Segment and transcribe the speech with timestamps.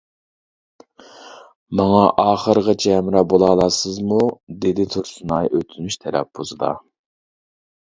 [1.79, 4.19] —ماڭا ئاخىرغىچە ھەمراھ بولالارسىزمۇ؟—
[4.65, 6.75] دېدى تۇرسۇنئاي ئۆتۈنۈش تەلەپپۇزدا.